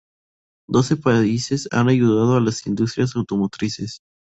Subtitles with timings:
[0.67, 3.99] Doce países han ayudado a sus industrias automotrices.